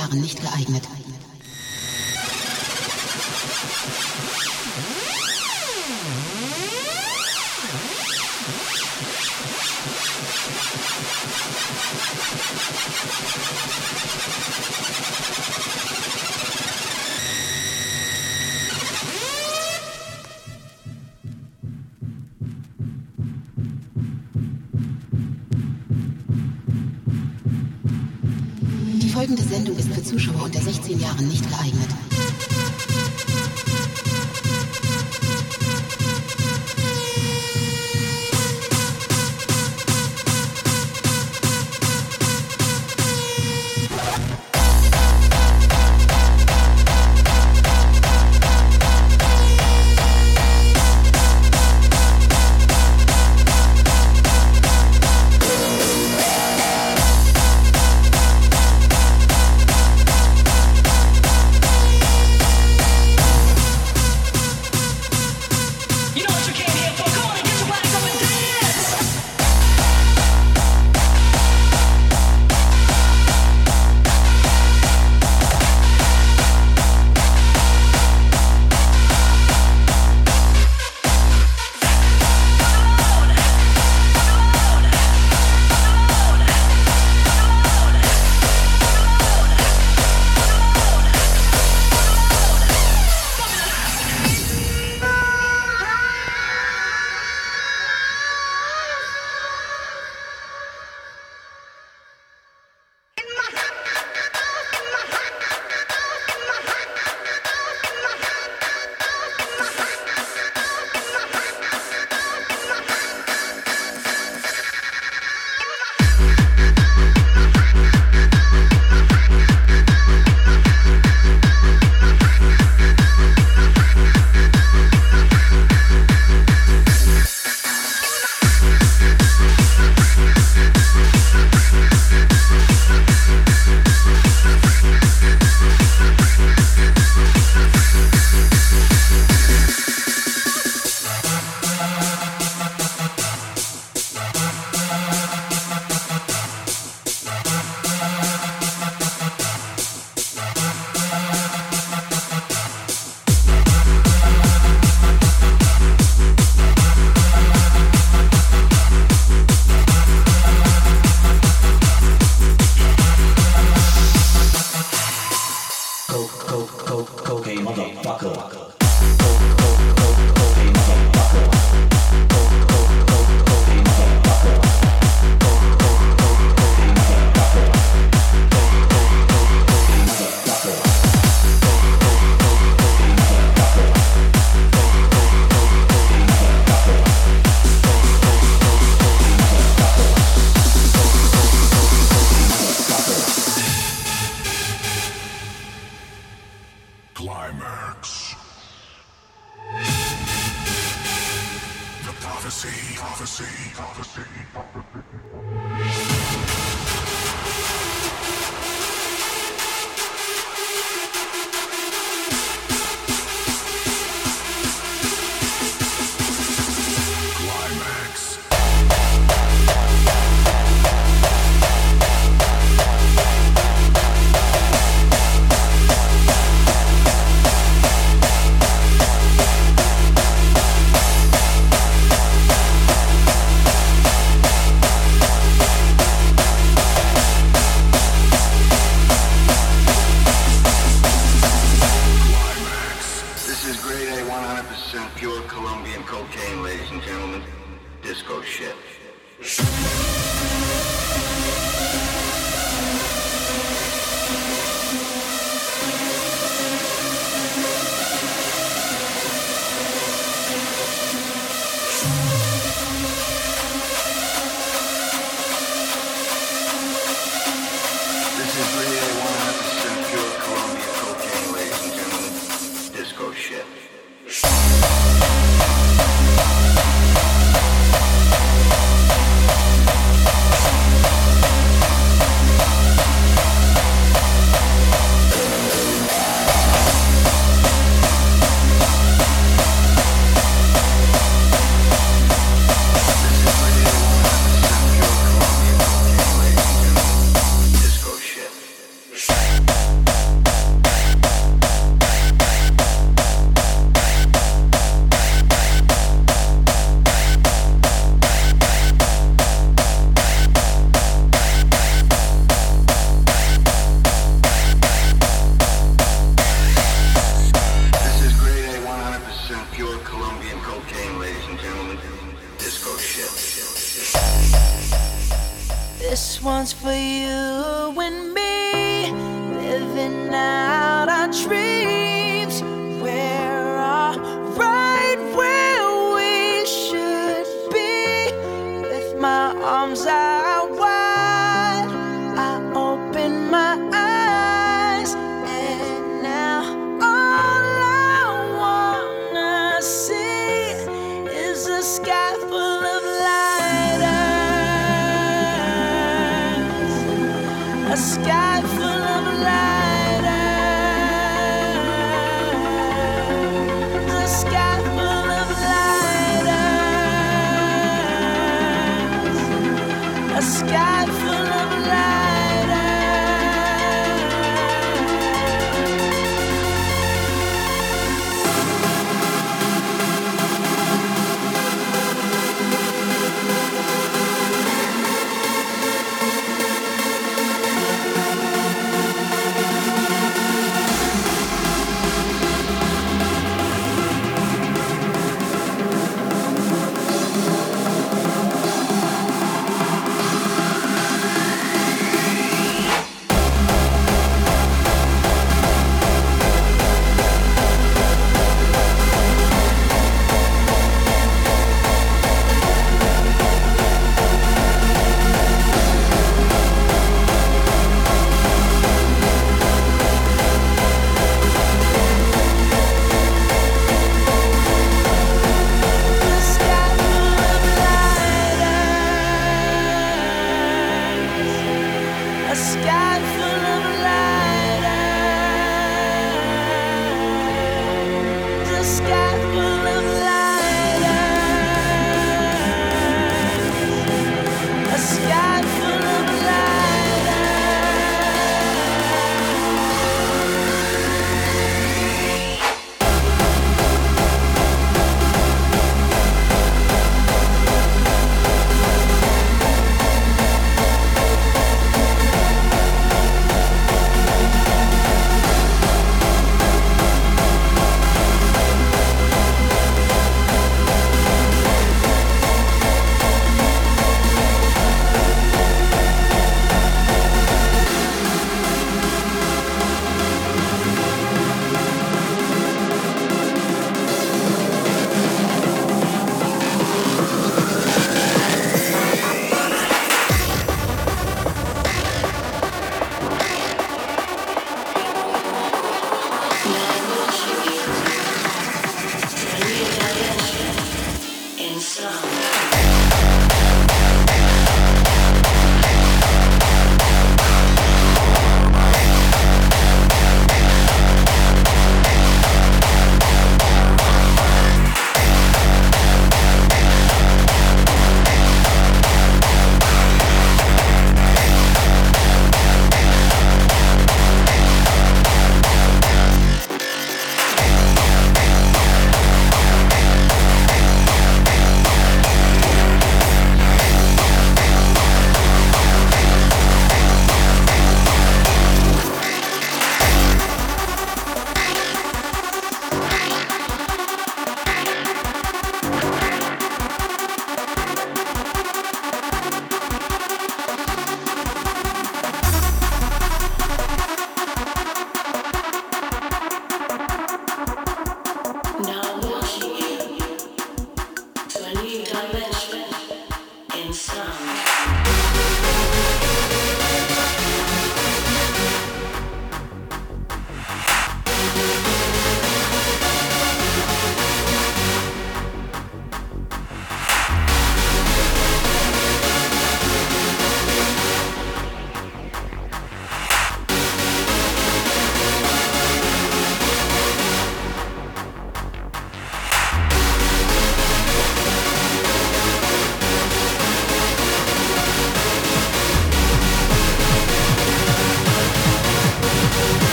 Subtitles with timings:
[0.00, 0.59] Jahren nicht geeignet.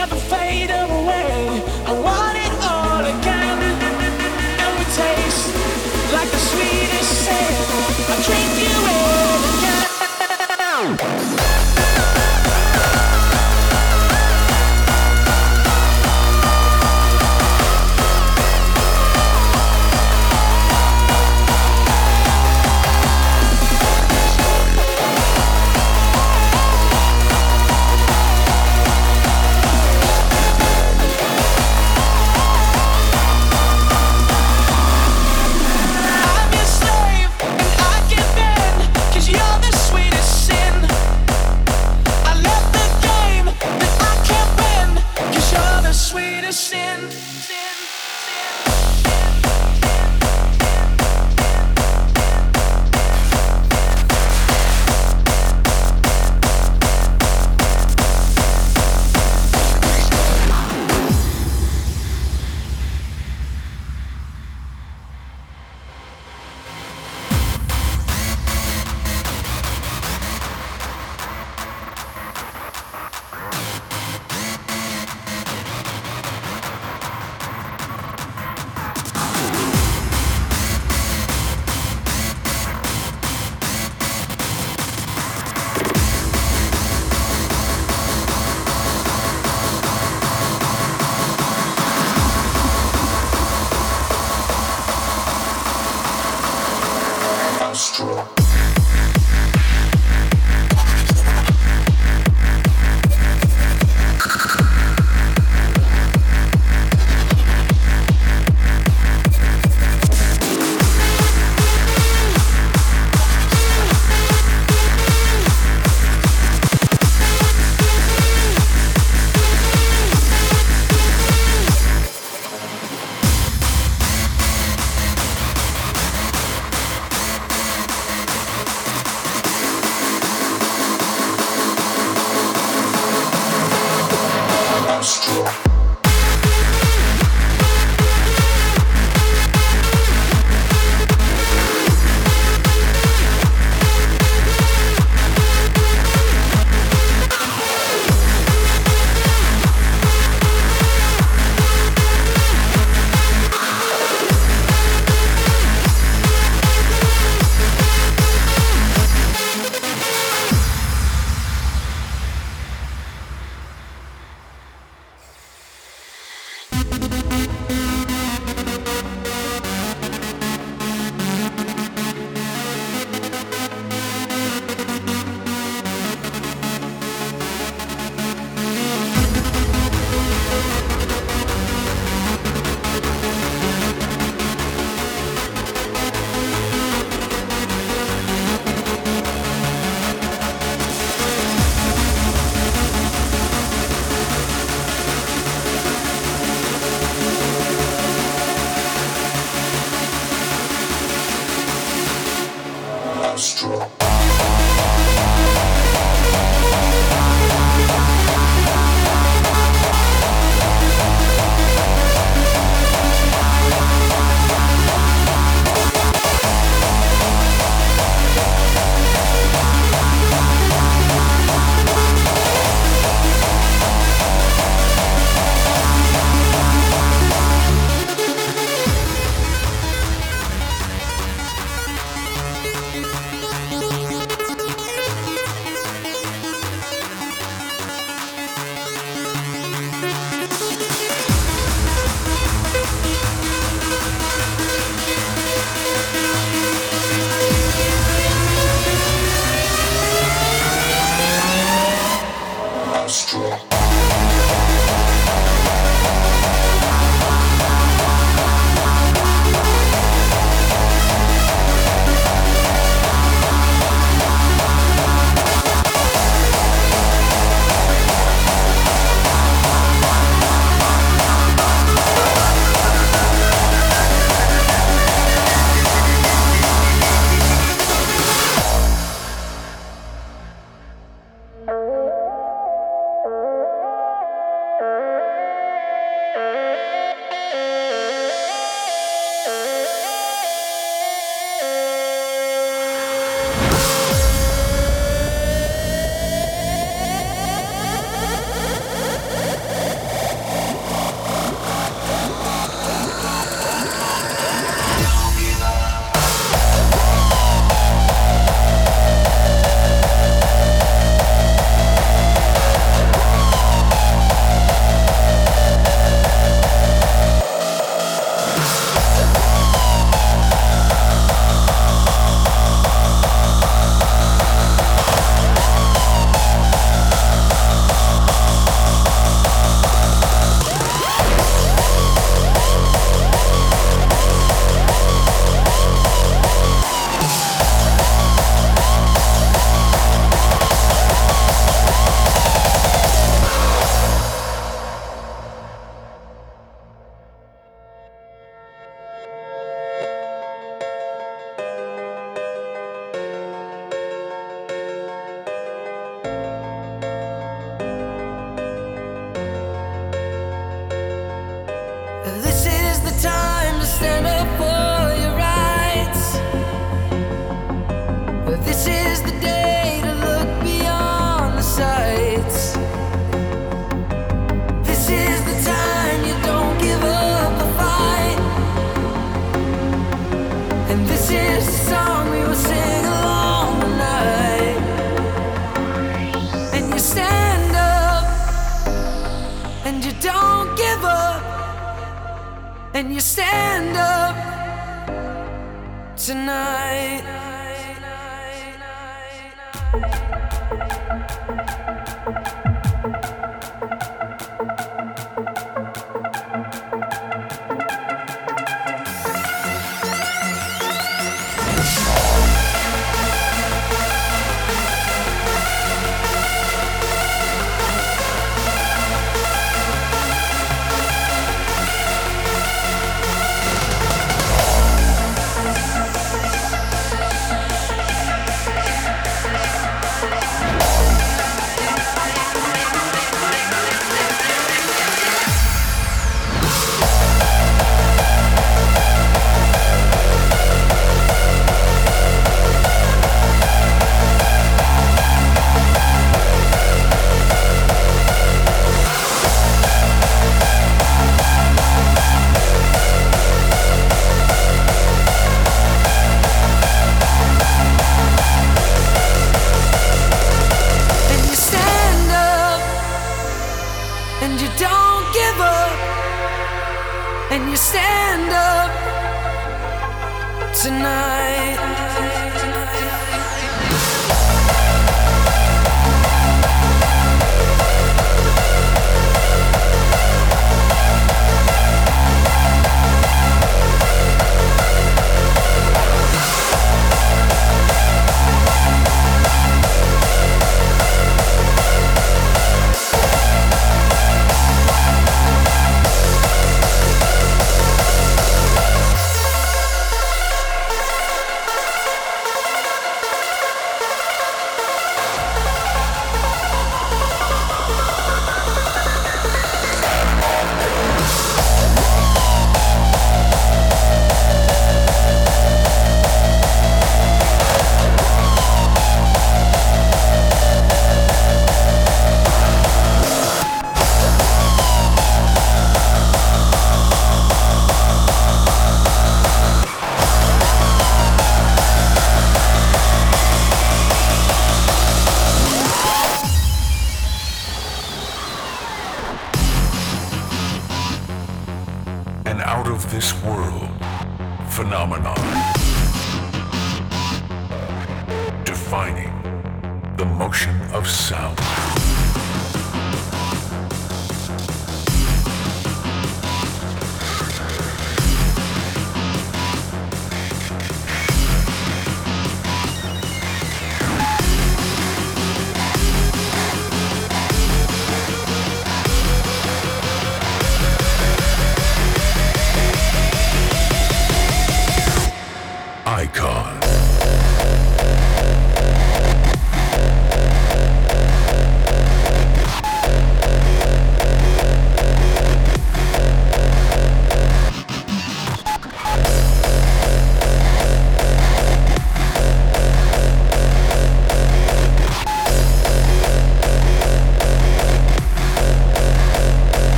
[0.00, 1.69] Never fade away.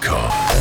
[0.00, 0.57] Icon.